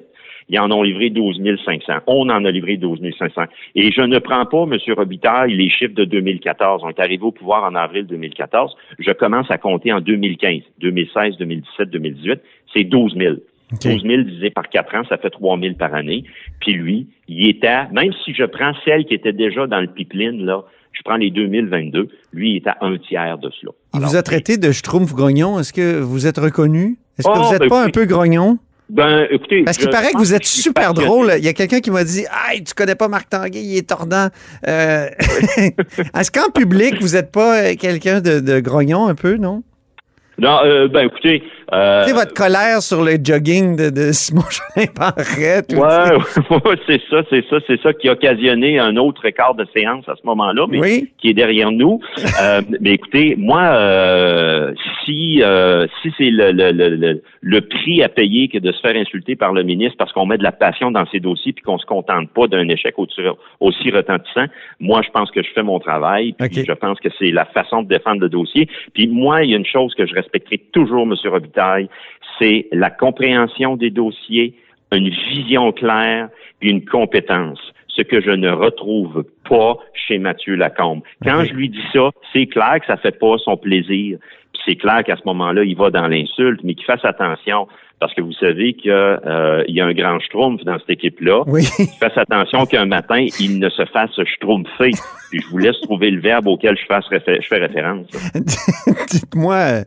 ils 0.52 0.60
en 0.60 0.70
ont 0.70 0.82
livré 0.82 1.08
12 1.08 1.40
500. 1.64 1.92
On 2.06 2.28
en 2.28 2.44
a 2.44 2.50
livré 2.50 2.76
12 2.76 3.00
500. 3.18 3.42
Et 3.74 3.90
je 3.90 4.02
ne 4.02 4.18
prends 4.18 4.44
pas, 4.44 4.64
M. 4.64 4.76
Robitaille, 4.94 5.54
les 5.56 5.70
chiffres 5.70 5.94
de 5.94 6.04
2014. 6.04 6.82
On 6.84 6.90
est 6.90 7.00
arrivé 7.00 7.24
au 7.24 7.32
pouvoir 7.32 7.64
en 7.64 7.74
avril 7.74 8.06
2014. 8.06 8.76
Je 8.98 9.10
commence 9.12 9.50
à 9.50 9.56
compter 9.56 9.92
en 9.94 10.00
2015, 10.02 10.60
2016, 10.78 11.38
2017, 11.38 11.90
2018. 11.90 12.40
C'est 12.74 12.84
12 12.84 13.16
000. 13.16 13.34
OK. 13.72 13.80
12 13.82 14.02
000 14.02 14.22
divisé 14.24 14.50
par 14.50 14.68
4 14.68 14.94
ans, 14.94 15.02
ça 15.08 15.16
fait 15.16 15.30
3 15.30 15.58
000 15.58 15.74
par 15.76 15.94
année. 15.94 16.24
Puis 16.60 16.74
lui, 16.74 17.06
il 17.28 17.48
était, 17.48 17.86
même 17.90 18.12
si 18.22 18.34
je 18.34 18.44
prends 18.44 18.74
celle 18.84 19.06
qui 19.06 19.14
était 19.14 19.32
déjà 19.32 19.66
dans 19.66 19.80
le 19.80 19.86
pipeline, 19.86 20.44
là, 20.44 20.64
je 20.92 21.00
prends 21.02 21.16
les 21.16 21.30
2022, 21.30 22.08
lui, 22.34 22.50
il 22.50 22.56
est 22.56 22.66
à 22.66 22.76
un 22.82 22.98
tiers 22.98 23.38
de 23.38 23.48
cela. 23.58 23.72
Il 23.94 23.96
Alors, 23.96 24.10
vous 24.10 24.16
a 24.16 24.22
traité 24.22 24.58
de 24.58 24.70
schtroumpf 24.70 25.14
grognon. 25.14 25.58
Est-ce 25.58 25.72
que 25.72 25.98
vous 25.98 26.26
êtes 26.26 26.36
reconnu? 26.38 26.98
Est-ce 27.18 27.26
que 27.26 27.32
Oh, 27.34 27.42
vous 27.42 27.52
n'êtes 27.52 27.60
ben, 27.60 27.68
pas 27.70 27.84
un 27.84 27.88
peu 27.88 28.04
grognon? 28.04 28.58
Ben, 28.92 29.26
écoutez. 29.30 29.64
Parce 29.64 29.78
qu'il 29.78 29.88
paraît 29.88 30.12
que 30.12 30.18
vous 30.18 30.34
êtes 30.34 30.44
super 30.44 30.92
drôle. 30.92 31.32
Il 31.38 31.44
y 31.44 31.48
a 31.48 31.54
quelqu'un 31.54 31.80
qui 31.80 31.90
m'a 31.90 32.04
dit 32.04 32.26
Hey, 32.30 32.62
tu 32.62 32.74
connais 32.74 32.94
pas 32.94 33.08
Marc 33.08 33.30
Tanguay, 33.30 33.62
il 33.62 33.78
est 33.78 33.88
tordant. 33.88 34.28
Euh, 34.68 35.06
Est-ce 36.14 36.30
qu'en 36.30 36.50
public, 36.50 37.00
vous 37.00 37.14
n'êtes 37.14 37.32
pas 37.32 37.62
euh, 37.62 37.74
quelqu'un 37.74 38.20
de, 38.20 38.40
de 38.40 38.60
grognon 38.60 39.08
un 39.08 39.14
peu, 39.14 39.38
non? 39.38 39.62
Non, 40.38 40.58
euh, 40.64 40.88
ben 40.88 41.06
écoutez, 41.06 41.42
Euh, 41.72 42.02
Tu 42.04 42.10
sais, 42.10 42.14
votre 42.14 42.34
colère 42.34 42.82
sur 42.82 43.02
le 43.02 43.12
jogging 43.22 43.76
de, 43.76 43.90
de 43.90 44.12
Simon 44.12 44.42
Jolin 44.76 44.86
Barrette. 44.96 45.72
ou 45.72 45.80
Ouais, 46.54 46.76
c'est 46.86 47.00
ça, 47.10 47.22
c'est 47.30 47.44
ça, 47.48 47.56
c'est 47.66 47.80
ça 47.80 47.92
qui 47.92 48.08
a 48.08 48.12
occasionné 48.12 48.78
un 48.78 48.96
autre 48.96 49.24
écart 49.24 49.54
de 49.54 49.66
séance 49.74 50.08
à 50.08 50.14
ce 50.16 50.26
moment-là, 50.26 50.66
mais 50.68 50.78
Oui. 50.80 51.10
qui 51.18 51.30
est 51.30 51.34
derrière 51.34 51.70
nous. 51.70 52.00
Euh, 52.40 52.60
mais 52.80 52.92
écoutez, 52.92 53.34
moi, 53.38 53.60
euh, 53.62 54.72
si 55.04 55.42
euh, 55.42 55.86
si 56.02 56.12
c'est 56.18 56.30
le, 56.30 56.52
le, 56.52 56.70
le, 56.72 57.22
le, 57.40 57.60
prix 57.60 58.02
à 58.02 58.08
payer 58.08 58.48
que 58.48 58.58
de 58.58 58.72
se 58.72 58.80
faire 58.80 58.96
insulter 58.96 59.36
par 59.36 59.52
le 59.52 59.62
ministre 59.62 59.96
parce 59.98 60.12
qu'on 60.12 60.26
met 60.26 60.38
de 60.38 60.42
la 60.42 60.52
passion 60.52 60.90
dans 60.90 61.06
ses 61.06 61.20
dossiers 61.20 61.52
puis 61.52 61.62
qu'on 61.62 61.78
se 61.78 61.86
contente 61.86 62.28
pas 62.30 62.46
d'un 62.46 62.68
échec 62.68 62.94
aussi, 62.98 63.90
retentissant, 63.90 64.46
moi, 64.80 65.02
je 65.04 65.10
pense 65.10 65.30
que 65.30 65.42
je 65.42 65.48
fais 65.54 65.62
mon 65.62 65.78
travail. 65.78 66.34
Puis 66.38 66.64
je 66.66 66.72
pense 66.72 66.98
que 67.00 67.08
c'est 67.18 67.30
la 67.30 67.44
façon 67.46 67.82
de 67.82 67.88
défendre 67.88 68.20
le 68.20 68.28
dossier. 68.28 68.68
Puis 68.94 69.06
moi, 69.06 69.42
il 69.44 69.50
y 69.50 69.54
a 69.54 69.56
une 69.56 69.66
chose 69.66 69.94
que 69.94 70.06
je 70.06 70.14
respecterai 70.14 70.58
toujours, 70.72 71.02
M. 71.02 71.14
Robitaille, 71.24 71.61
c'est 72.38 72.68
la 72.72 72.90
compréhension 72.90 73.76
des 73.76 73.90
dossiers, 73.90 74.54
une 74.92 75.08
vision 75.08 75.72
claire 75.72 76.28
une 76.62 76.84
compétence. 76.84 77.60
Ce 77.88 78.02
que 78.02 78.22
je 78.22 78.30
ne 78.30 78.50
retrouve 78.50 79.24
pas 79.48 79.76
chez 79.92 80.18
Mathieu 80.18 80.54
Lacombe. 80.54 81.02
Quand 81.22 81.44
je 81.44 81.52
lui 81.52 81.68
dis 81.68 81.84
ça, 81.92 82.10
c'est 82.32 82.46
clair 82.46 82.78
que 82.80 82.86
ça 82.86 82.96
fait 82.96 83.18
pas 83.18 83.36
son 83.38 83.56
plaisir. 83.58 84.18
Puis 84.52 84.62
c'est 84.64 84.76
clair 84.76 85.04
qu'à 85.04 85.16
ce 85.16 85.22
moment-là, 85.26 85.62
il 85.64 85.76
va 85.76 85.90
dans 85.90 86.08
l'insulte, 86.08 86.60
mais 86.64 86.74
qu'il 86.74 86.86
fasse 86.86 87.04
attention. 87.04 87.68
Parce 88.02 88.14
que 88.14 88.20
vous 88.20 88.32
savez 88.32 88.74
qu'il 88.74 88.90
euh, 88.90 89.62
y 89.68 89.80
a 89.80 89.86
un 89.86 89.92
grand 89.92 90.18
schtroumpf 90.18 90.64
dans 90.64 90.76
cette 90.80 90.90
équipe-là. 90.90 91.44
Oui. 91.46 91.62
Fasse 92.00 92.16
attention 92.18 92.66
qu'un 92.66 92.84
matin, 92.84 93.24
il 93.38 93.60
ne 93.60 93.70
se 93.70 93.84
fasse 93.92 94.10
schtroumpfer. 94.34 94.90
Puis 95.30 95.40
je 95.40 95.46
vous 95.48 95.58
laisse 95.58 95.80
trouver 95.82 96.10
le 96.10 96.20
verbe 96.20 96.48
auquel 96.48 96.76
je, 96.76 96.84
fasse 96.86 97.04
réfé- 97.12 97.40
je 97.40 97.46
fais 97.46 97.58
référence. 97.58 98.06
Dites-moi, 99.10 99.54
euh, 99.54 99.84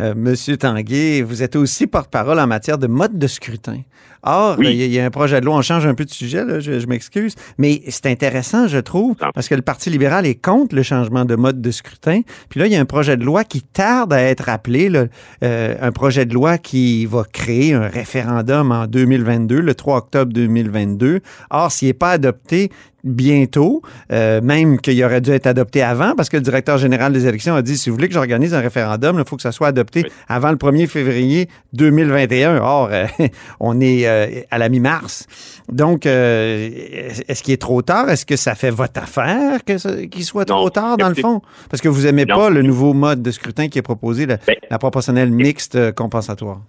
euh, 0.00 0.14
Monsieur 0.16 0.56
Tanguay, 0.56 1.20
vous 1.22 1.42
êtes 1.42 1.56
aussi 1.56 1.86
porte-parole 1.86 2.40
en 2.40 2.46
matière 2.46 2.78
de 2.78 2.86
mode 2.86 3.18
de 3.18 3.26
scrutin. 3.26 3.80
Or, 4.24 4.56
Oui. 4.58 4.70
il 4.70 4.76
y, 4.76 4.82
a- 4.82 4.86
il 4.86 4.92
y 4.92 4.98
a 4.98 5.04
un 5.04 5.10
projet 5.10 5.40
de 5.40 5.46
loi, 5.46 5.56
on 5.56 5.62
change 5.62 5.86
un 5.86 5.94
peu 5.94 6.04
de 6.04 6.10
sujet, 6.10 6.44
là, 6.44 6.58
je, 6.58 6.80
je 6.80 6.86
m'excuse, 6.88 7.36
mais 7.56 7.82
c'est 7.88 8.06
intéressant, 8.06 8.66
je 8.66 8.78
trouve, 8.78 9.14
parce 9.32 9.48
que 9.48 9.54
le 9.54 9.62
Parti 9.62 9.90
libéral 9.90 10.26
est 10.26 10.34
contre 10.44 10.74
le 10.74 10.82
changement 10.82 11.24
de 11.24 11.36
mode 11.36 11.60
de 11.62 11.70
scrutin. 11.70 12.22
Puis 12.50 12.58
là, 12.58 12.66
il 12.66 12.72
y 12.72 12.76
a 12.76 12.80
un 12.80 12.84
projet 12.84 13.16
de 13.16 13.24
loi 13.24 13.44
qui 13.44 13.62
tarde 13.62 14.12
à 14.12 14.20
être 14.20 14.48
appelé, 14.48 14.88
là, 14.88 15.04
euh, 15.44 15.76
un 15.80 15.92
projet 15.92 16.26
de 16.26 16.34
loi 16.34 16.58
qui 16.58 17.06
va 17.06 17.22
créer 17.32 17.57
un 17.74 17.88
référendum 17.88 18.72
en 18.72 18.86
2022, 18.86 19.60
le 19.60 19.74
3 19.74 19.96
octobre 19.98 20.32
2022. 20.32 21.20
Or, 21.50 21.70
s'il 21.72 21.88
n'est 21.88 21.94
pas 21.94 22.10
adopté, 22.12 22.70
bientôt, 23.04 23.80
euh, 24.12 24.40
même 24.42 24.78
qu'il 24.80 25.02
aurait 25.04 25.20
dû 25.20 25.30
être 25.30 25.46
adopté 25.46 25.82
avant, 25.82 26.14
parce 26.16 26.28
que 26.28 26.36
le 26.36 26.42
directeur 26.42 26.78
général 26.78 27.12
des 27.12 27.26
élections 27.26 27.54
a 27.54 27.62
dit, 27.62 27.78
si 27.78 27.88
vous 27.90 27.96
voulez 27.96 28.08
que 28.08 28.14
j'organise 28.14 28.54
un 28.54 28.60
référendum, 28.60 29.16
il 29.18 29.28
faut 29.28 29.36
que 29.36 29.42
ça 29.42 29.52
soit 29.52 29.68
adopté 29.68 30.02
Oui. 30.04 30.10
avant 30.28 30.50
le 30.50 30.56
1er 30.56 30.86
février 30.88 31.48
2021. 31.74 32.58
Or, 32.58 32.88
euh, 32.90 33.06
on 33.60 33.80
est 33.80 34.06
euh, 34.06 34.26
à 34.50 34.58
la 34.58 34.68
mi-mars. 34.68 35.26
Donc, 35.70 36.06
est-ce 36.06 37.42
qu'il 37.42 37.54
est 37.54 37.60
trop 37.62 37.82
tard? 37.82 38.10
Est-ce 38.10 38.26
que 38.26 38.36
ça 38.36 38.54
fait 38.54 38.70
votre 38.70 39.00
affaire 39.00 39.60
qu'il 39.64 40.24
soit 40.24 40.48
Non. 40.48 40.56
trop 40.56 40.70
tard, 40.70 40.96
dans 40.96 41.08
le 41.08 41.14
fond? 41.14 41.40
Parce 41.70 41.80
que 41.80 41.88
vous 41.88 42.06
aimez 42.06 42.24
Non. 42.26 42.36
pas 42.36 42.50
le 42.50 42.62
nouveau 42.62 42.94
mode 42.94 43.22
de 43.22 43.30
scrutin 43.30 43.68
qui 43.68 43.78
est 43.78 43.82
proposé, 43.82 44.26
la, 44.26 44.36
Ben- 44.38 44.56
la 44.70 44.78
proportionnelle 44.78 45.30
mixte 45.30 45.92
compensatoire. 45.92 46.60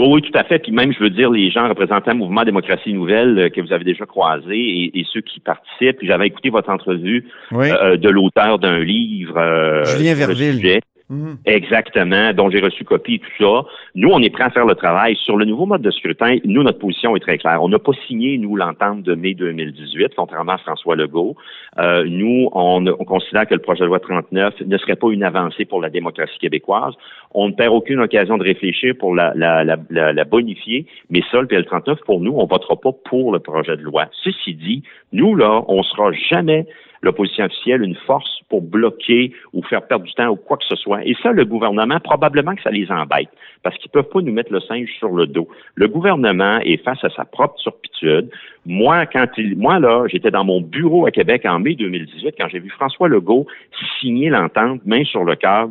Oui, 0.00 0.06
oui, 0.14 0.22
tout 0.22 0.36
à 0.38 0.44
fait. 0.44 0.58
Puis 0.58 0.72
même, 0.72 0.92
je 0.92 0.98
veux 0.98 1.10
dire, 1.10 1.30
les 1.30 1.50
gens 1.50 1.68
représentant 1.68 2.12
le 2.12 2.16
mouvement 2.18 2.42
Démocratie 2.44 2.92
Nouvelle 2.92 3.38
euh, 3.38 3.48
que 3.50 3.60
vous 3.60 3.72
avez 3.72 3.84
déjà 3.84 4.06
croisés 4.06 4.56
et, 4.58 4.98
et 4.98 5.06
ceux 5.12 5.20
qui 5.20 5.40
participent. 5.40 5.98
J'avais 6.02 6.26
écouté 6.26 6.48
votre 6.50 6.70
entrevue 6.70 7.26
Oui. 7.52 7.70
euh, 7.70 7.96
de 7.96 8.08
l'auteur 8.08 8.58
d'un 8.58 8.80
livre. 8.80 9.36
euh, 9.36 9.84
Julien 9.84 10.14
Verville. 10.14 10.80
Mhm. 11.10 11.38
Exactement, 11.44 12.32
dont 12.32 12.50
j'ai 12.50 12.60
reçu 12.60 12.84
copie 12.84 13.14
et 13.14 13.18
tout 13.18 13.44
ça. 13.44 13.68
Nous, 13.96 14.08
on 14.08 14.22
est 14.22 14.30
prêts 14.30 14.44
à 14.44 14.50
faire 14.50 14.64
le 14.64 14.76
travail. 14.76 15.16
Sur 15.16 15.36
le 15.36 15.44
nouveau 15.44 15.66
mode 15.66 15.82
de 15.82 15.90
scrutin, 15.90 16.38
nous, 16.44 16.62
notre 16.62 16.78
position 16.78 17.16
est 17.16 17.20
très 17.20 17.36
claire. 17.36 17.60
On 17.64 17.68
n'a 17.68 17.80
pas 17.80 17.90
signé, 18.06 18.38
nous, 18.38 18.54
l'entente 18.54 19.02
de 19.02 19.16
mai 19.16 19.34
2018, 19.34 20.12
contrairement 20.16 20.52
à 20.52 20.58
François 20.58 20.94
Legault. 20.94 21.34
Euh, 21.78 22.04
nous, 22.08 22.48
on, 22.52 22.86
on 22.86 23.04
considère 23.04 23.48
que 23.48 23.54
le 23.54 23.60
projet 23.60 23.80
de 23.80 23.86
loi 23.86 23.98
39 23.98 24.54
ne 24.64 24.78
serait 24.78 24.94
pas 24.94 25.10
une 25.10 25.24
avancée 25.24 25.64
pour 25.64 25.82
la 25.82 25.90
démocratie 25.90 26.38
québécoise. 26.38 26.94
On 27.32 27.48
ne 27.48 27.54
perd 27.54 27.74
aucune 27.74 27.98
occasion 27.98 28.38
de 28.38 28.44
réfléchir 28.44 28.94
pour 28.96 29.16
la, 29.16 29.32
la, 29.34 29.64
la, 29.64 29.78
la, 29.90 30.12
la 30.12 30.24
bonifier, 30.24 30.86
mais 31.10 31.22
ça, 31.32 31.40
le 31.40 31.48
PL 31.48 31.64
39, 31.64 31.98
pour 32.06 32.20
nous, 32.20 32.34
on 32.36 32.46
votera 32.46 32.76
pas 32.76 32.92
pour 32.92 33.32
le 33.32 33.40
projet 33.40 33.76
de 33.76 33.82
loi. 33.82 34.06
Ceci 34.22 34.54
dit, 34.54 34.84
nous, 35.12 35.34
là, 35.34 35.64
on 35.66 35.82
sera 35.82 36.12
jamais 36.12 36.66
l'opposition 37.02 37.44
officielle 37.44 37.82
une 37.82 37.94
force 37.94 38.40
pour 38.48 38.62
bloquer 38.62 39.32
ou 39.52 39.62
faire 39.62 39.86
perdre 39.86 40.04
du 40.04 40.12
temps 40.12 40.28
ou 40.28 40.36
quoi 40.36 40.56
que 40.56 40.64
ce 40.68 40.76
soit. 40.76 41.04
Et 41.06 41.16
ça, 41.22 41.32
le 41.32 41.44
gouvernement, 41.44 41.98
probablement 42.00 42.54
que 42.54 42.62
ça 42.62 42.70
les 42.70 42.90
embête 42.90 43.28
parce 43.62 43.76
qu'ils 43.78 43.90
peuvent 43.90 44.08
pas 44.08 44.20
nous 44.20 44.32
mettre 44.32 44.52
le 44.52 44.60
singe 44.60 44.90
sur 44.98 45.10
le 45.10 45.26
dos. 45.26 45.48
Le 45.74 45.88
gouvernement 45.88 46.58
est 46.60 46.82
face 46.82 47.02
à 47.04 47.10
sa 47.10 47.24
propre 47.24 47.56
turpitude. 47.56 48.30
Moi, 48.66 49.06
quand 49.06 49.26
il, 49.38 49.56
moi 49.56 49.78
là, 49.78 50.06
j'étais 50.08 50.30
dans 50.30 50.44
mon 50.44 50.60
bureau 50.60 51.06
à 51.06 51.10
Québec 51.10 51.46
en 51.46 51.58
mai 51.58 51.74
2018 51.74 52.34
quand 52.38 52.48
j'ai 52.48 52.58
vu 52.58 52.70
François 52.70 53.08
Legault 53.08 53.46
signer 54.00 54.28
l'entente 54.28 54.80
main 54.84 55.04
sur 55.04 55.24
le 55.24 55.36
cœur. 55.36 55.70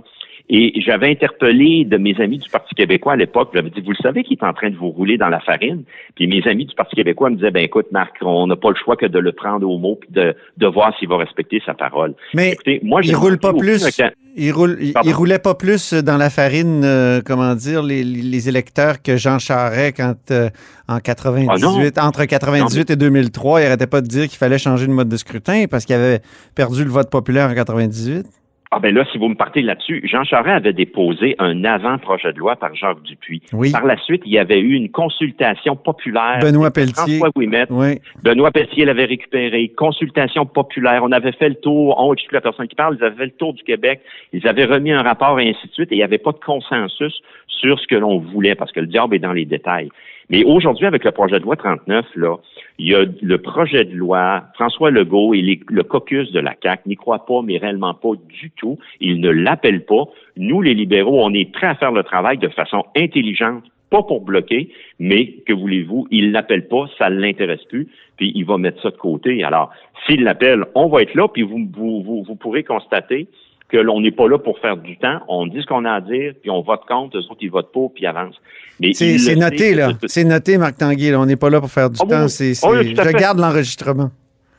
Et 0.52 0.82
j'avais 0.82 1.12
interpellé 1.12 1.86
de 1.86 1.98
mes 1.98 2.20
amis 2.20 2.40
du 2.40 2.50
Parti 2.50 2.74
québécois 2.74 3.14
à 3.14 3.16
l'époque, 3.16 3.52
j'avais 3.54 3.70
dit, 3.70 3.82
vous 3.82 3.92
le 3.92 4.02
savez 4.02 4.24
qu'il 4.24 4.36
est 4.36 4.44
en 4.44 4.54
train 4.54 4.72
de 4.72 4.76
vous 4.76 4.90
rouler 4.90 5.16
dans 5.16 5.30
la 5.30 5.40
farine? 5.40 5.84
Puis 6.16 6.26
mes 6.26 6.42
amis 6.48 6.66
du 6.66 6.74
Parti 6.74 6.96
québécois 6.96 7.30
me 7.30 7.36
disaient, 7.36 7.52
ben 7.52 7.64
écoute, 7.64 7.86
Marc, 7.92 8.16
on 8.22 8.48
n'a 8.48 8.56
pas 8.56 8.70
le 8.70 8.76
choix 8.76 8.96
que 8.96 9.06
de 9.06 9.20
le 9.20 9.32
prendre 9.32 9.70
au 9.70 9.78
mot 9.78 9.98
puis 10.02 10.10
de, 10.12 10.36
de 10.58 10.68
voir 10.68 10.98
s'il 10.98 11.08
va 11.08 11.18
respecter 11.18 11.62
sa 11.64 11.76
parole. 11.76 12.16
Mais 12.34 12.54
Écoutez, 12.54 12.80
moi, 12.82 13.02
il 13.04 13.16
roule 13.16 13.38
pas 13.38 13.54
plus. 13.54 14.02
Il, 14.36 14.52
roule, 14.52 14.78
il 14.82 15.14
roulait 15.14 15.38
pas 15.40 15.54
plus 15.54 15.94
dans 15.94 16.18
la 16.18 16.32
farine, 16.32 16.84
euh, 16.84 17.22
comment 17.24 17.54
dire, 17.54 17.84
les, 17.84 18.04
les 18.04 18.50
électeurs 18.50 19.02
que 19.04 19.18
Jean 19.18 19.38
Charest 19.38 19.98
quand 19.98 20.16
euh, 20.32 20.50
en 20.88 21.00
98, 21.00 21.98
Ah, 21.98 22.08
entre 22.08 22.26
98 22.26 22.90
et 22.90 22.96
2003, 22.96 23.62
il 23.62 23.66
arrêtait 23.66 23.88
pas 23.88 24.02
de 24.02 24.08
dire 24.08 24.28
qu'il 24.28 24.38
fallait 24.38 24.58
changer 24.58 24.88
de 24.88 24.92
mode 24.94 25.10
de 25.10 25.18
scrutin 25.18 25.66
parce 25.70 25.86
qu'il 25.86 25.96
avait 25.96 26.22
perdu 26.56 26.84
le 26.84 26.90
vote 26.90 27.12
populaire 27.12 27.50
en 27.50 27.54
98. 27.54 28.26
Ah 28.72 28.78
ben 28.78 28.94
là, 28.94 29.04
si 29.12 29.18
vous 29.18 29.30
me 29.30 29.36
partez 29.36 29.64
là-dessus, 29.64 30.02
Jean 30.04 30.24
Charest 30.24 30.58
avait 30.58 30.74
déposé 30.74 31.36
un 31.40 31.64
avant-projet 31.64 32.32
de 32.34 32.38
loi 32.38 32.56
par 32.56 32.76
Jacques 32.76 33.02
Dupuis. 33.02 33.42
Oui. 33.52 33.72
Par 33.72 33.84
la 33.84 33.98
suite, 33.98 34.22
il 34.26 34.32
y 34.32 34.38
avait 34.38 34.60
eu 34.60 34.74
une 34.74 34.92
consultation 34.92 35.76
populaire. 35.76 36.38
Benoît 36.40 36.70
Pelletier. 36.70 37.18
François 37.18 37.32
Ouimet. 37.36 37.66
Oui. 37.72 38.00
Benoît 38.22 38.52
Pelletier 38.52 38.86
l'avait 38.86 39.06
récupéré. 39.06 39.70
Consultation 39.76 40.46
populaire. 40.46 41.02
On 41.04 41.12
avait 41.12 41.32
fait 41.32 41.50
le 41.50 41.56
tour. 41.56 41.96
On 41.98 42.14
exclut 42.14 42.36
la 42.36 42.42
personne 42.42 42.68
qui 42.68 42.76
parle. 42.76 42.98
Ils 43.00 43.04
avaient 43.04 43.16
fait 43.16 43.26
le 43.26 43.32
tour 43.32 43.56
du 43.56 43.64
Québec. 43.64 44.02
Ils 44.34 44.48
avaient 44.48 44.66
remis 44.66 44.92
un 44.92 45.02
rapport 45.02 45.40
et 45.40 45.50
ainsi 45.50 45.68
de 45.68 45.74
suite. 45.74 45.92
Et 45.92 45.96
il 45.96 46.00
n'y 46.00 46.04
avait 46.04 46.20
pas 46.20 46.32
de 46.32 46.40
consensus 46.40 47.24
sur 47.48 47.80
ce 47.80 47.88
que 47.88 47.96
l'on 47.96 48.20
voulait 48.20 48.54
parce 48.54 48.72
que 48.72 48.82
le 48.82 48.88
diable 48.88 49.16
est 49.16 49.20
dans 49.20 49.34
les 49.34 49.46
détails. 49.46 49.90
Mais 50.30 50.44
aujourd'hui, 50.44 50.86
avec 50.86 51.04
le 51.04 51.12
projet 51.12 51.40
de 51.40 51.44
loi 51.44 51.56
39, 51.56 52.06
là, 52.16 52.36
il 52.80 52.88
y 52.88 52.96
a 52.96 53.04
le 53.22 53.38
projet 53.38 53.84
de 53.84 53.94
loi, 53.94 54.46
François 54.56 54.90
Legault 54.90 55.34
et 55.34 55.42
les- 55.42 55.60
le 55.68 55.84
caucus 55.84 56.32
de 56.32 56.40
la 56.40 56.56
CAQ 56.64 56.88
n'y 56.88 56.96
croient 56.96 57.26
pas, 57.26 57.42
mais 57.44 57.58
réellement 57.58 57.94
pas 57.94 58.14
du 58.30 58.52
tout. 58.52 58.80
Ils 59.02 59.20
ne 59.20 59.30
l'appellent 59.30 59.86
pas. 59.86 60.06
Nous, 60.38 60.62
les 60.62 60.74
libéraux, 60.74 61.22
on 61.22 61.34
est 61.34 61.52
prêts 61.52 61.68
à 61.68 61.76
faire 61.76 61.92
le 61.92 62.04
travail 62.04 62.38
de 62.38 62.48
façon 62.48 62.86
intelligente, 62.96 63.66
pas 63.90 64.04
pour 64.04 64.22
bloquer, 64.22 64.70
mais 64.98 65.34
que 65.46 65.54
voulez-vous, 65.54 66.08
il 66.10 66.32
l'appelle 66.32 66.68
pas, 66.68 66.86
ça 66.98 67.10
ne 67.10 67.20
l'intéresse 67.20 67.64
plus, 67.66 67.88
puis 68.18 68.32
il 68.34 68.46
va 68.46 68.58
mettre 68.58 68.82
ça 68.82 68.92
de 68.92 68.98
côté. 68.98 69.44
Alors, 69.44 69.72
s'il 70.06 70.24
l'appelle, 70.24 70.64
on 70.76 70.88
va 70.88 71.02
être 71.02 71.16
là, 71.16 71.28
puis 71.28 71.42
vous, 71.42 71.68
vous, 71.76 72.02
vous, 72.02 72.24
vous 72.24 72.36
pourrez 72.36 72.64
constater 72.64 73.28
que 73.70 73.78
l'on 73.78 74.02
n'est 74.02 74.12
pas 74.12 74.28
là 74.28 74.38
pour 74.40 74.60
faire 74.60 74.78
du 74.78 74.98
temps. 74.98 75.20
On 75.28 75.46
dit 75.48 75.62
ce 75.62 75.66
qu'on 75.68 75.86
a 75.86 75.92
à 75.94 76.02
dire, 76.02 76.34
puis 76.42 76.50
on 76.50 76.62
vote 76.62 76.82
contre, 76.88 77.18
eux 77.18 77.22
autres, 77.30 77.38
ils 77.42 77.52
votent 77.52 77.72
pour, 77.72 77.94
puis 77.94 78.04
ils 78.04 78.08
avancent. 78.08 78.40
Mais 78.80 78.94
C'est 78.94 79.36
noté, 79.36 79.76
là. 79.76 79.90
C'est 80.08 80.24
noté, 80.24 80.58
Marc 80.58 80.78
Tanguay. 80.78 81.12
là. 81.12 81.20
On 81.20 81.26
n'est 81.26 81.36
pas 81.36 81.50
là 81.50 81.60
pour 81.60 81.70
faire 81.70 81.90
du 81.90 82.00
Ah 82.02 82.06
temps. 82.06 82.24
oui. 82.24 82.30
C'est- 82.30 82.66
Ah 82.66 82.82
je 82.84 83.12
garde 83.18 83.40
l'enregistrement. 83.40 84.10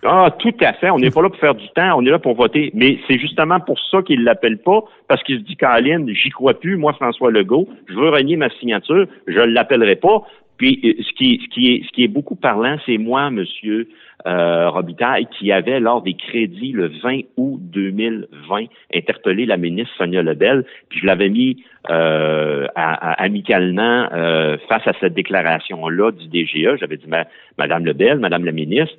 Ah, 0.02 0.34
tout 0.38 0.54
à 0.62 0.72
fait. 0.74 0.88
On 0.90 0.98
n'est 0.98 1.10
pas 1.10 1.20
là 1.20 1.28
pour 1.28 1.38
faire 1.38 1.54
du 1.54 1.68
temps. 1.74 1.98
On 1.98 2.06
est 2.06 2.10
là 2.10 2.18
pour 2.18 2.34
voter. 2.34 2.70
Mais 2.74 2.98
c'est 3.06 3.18
justement 3.18 3.60
pour 3.60 3.78
ça 3.90 4.00
qu'il 4.02 4.24
l'appelle 4.24 4.56
pas, 4.58 4.82
parce 5.08 5.22
qu'il 5.24 5.38
se 5.38 5.42
dit, 5.44 5.56
Caroline, 5.56 6.08
j'y 6.14 6.30
crois 6.30 6.54
plus. 6.58 6.76
Moi, 6.78 6.92
François 6.94 7.30
Legault, 7.30 7.68
je 7.86 7.94
veux 7.94 8.08
renier 8.08 8.36
ma 8.36 8.48
signature. 8.60 9.06
Je 9.26 9.40
l'appellerai 9.40 9.96
pas. 9.96 10.22
Puis, 10.60 10.78
euh, 10.84 10.92
ce 11.02 11.12
qui, 11.14 11.40
ce 11.42 11.48
qui 11.54 11.72
est, 11.72 11.84
ce 11.86 11.88
qui 11.92 12.04
est 12.04 12.08
beaucoup 12.08 12.36
parlant, 12.36 12.76
c'est 12.84 12.98
moi, 12.98 13.30
Monsieur 13.30 13.88
euh, 14.26 14.68
Robitaille, 14.68 15.26
qui 15.38 15.50
avait 15.52 15.80
lors 15.80 16.02
des 16.02 16.12
crédits 16.12 16.72
le 16.72 16.88
20 17.02 17.20
août 17.38 17.58
2020 17.62 18.66
interpellé 18.94 19.46
la 19.46 19.56
ministre 19.56 19.94
Sonia 19.96 20.20
Lebel, 20.22 20.66
puis 20.90 21.00
je 21.00 21.06
l'avais 21.06 21.30
mis 21.30 21.64
euh, 21.88 22.66
à- 22.74 23.12
à- 23.12 23.22
amicalement 23.22 24.08
euh, 24.12 24.58
face 24.68 24.86
à 24.86 24.92
cette 25.00 25.14
déclaration-là 25.14 26.10
du 26.12 26.28
DGA. 26.28 26.76
J'avais 26.76 26.98
dit, 26.98 27.08
Ma- 27.08 27.24
Madame 27.56 27.86
Lebel, 27.86 28.18
Madame 28.18 28.44
la 28.44 28.52
ministre, 28.52 28.94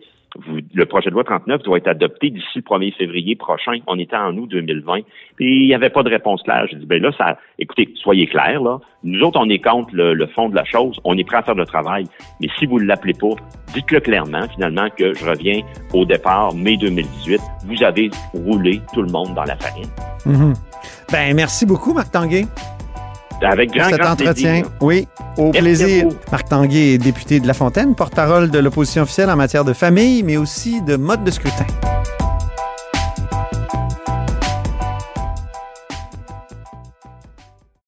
le 0.74 0.86
projet 0.86 1.10
de 1.10 1.16
loi 1.16 1.24
39 1.24 1.64
doit 1.64 1.78
être 1.78 1.88
adopté 1.88 2.30
d'ici 2.30 2.46
le 2.56 2.62
1er 2.62 2.96
février 2.96 3.36
prochain. 3.36 3.74
On 3.88 4.00
était 4.00 4.16
en 4.16 4.36
août 4.38 4.48
2020. 4.48 5.02
Puis 5.36 5.64
il 5.64 5.68
n'y 5.68 5.74
avait 5.74 5.90
pas 5.90 6.04
de 6.04 6.10
réponse 6.10 6.42
claire. 6.44 6.66
J'ai 6.70 6.78
dit, 6.78 6.86
ben 6.86 7.02
là, 7.02 7.12
ça, 7.18 7.38
écoutez, 7.60 7.90
soyez 7.96 8.28
clairs, 8.28 8.62
là. 8.62 8.80
Nous 9.04 9.20
autres, 9.22 9.40
on 9.42 9.50
est 9.50 9.60
contre 9.60 9.90
le, 9.94 10.28
fond 10.28 10.50
de 10.50 10.56
la 10.56 10.64
chose. 10.64 11.00
On 11.04 11.18
est 11.18 11.24
prêt 11.24 11.38
à 11.38 11.44
faire 11.44 11.56
le 11.56 11.66
travail. 11.66 12.06
Mais 12.40 12.48
si 12.58 12.66
vous 12.66 12.80
ne 12.80 12.86
l'appelez 12.86 13.14
pas, 13.14 13.36
dites-le 13.74 14.00
clairement, 14.00 14.48
finalement, 14.54 14.90
que 14.96 15.14
je 15.14 15.26
reviens 15.26 15.62
au 15.94 16.06
départ, 16.06 16.54
mai 16.54 16.78
2018. 16.78 17.42
Vous 17.66 17.84
avez 17.84 18.10
roulé 18.34 18.80
tout 18.94 19.02
le 19.02 19.12
monde 19.12 19.34
dans 19.34 19.44
la 19.44 19.56
farine. 19.56 19.90
Mhm. 20.26 20.54
Ben, 21.12 21.36
merci 21.36 21.66
beaucoup, 21.66 21.94
Marc 21.94 22.12
Tanguay. 22.12 22.46
Avec 23.44 23.72
grand, 23.72 23.90
cet 23.90 24.00
grand 24.00 24.12
entretien. 24.12 24.62
plaisir. 24.62 24.72
Oui, 24.82 25.08
au 25.38 25.52
Merci 25.52 25.62
plaisir. 25.62 26.08
Marc 26.32 26.50
Tanguay 26.50 26.94
est 26.94 26.98
député 26.98 27.40
de 27.40 27.48
La 27.48 27.54
Fontaine, 27.54 27.96
porte-parole 27.96 28.52
de 28.52 28.60
l'opposition 28.60 29.04
officielle 29.04 29.30
en 29.30 29.36
matière 29.36 29.66
de 29.66 29.74
famille, 29.74 30.24
mais 30.24 30.38
aussi 30.38 30.82
de 30.82 30.96
mode 30.96 31.24
de 31.24 31.32
scrutin. 31.32 31.66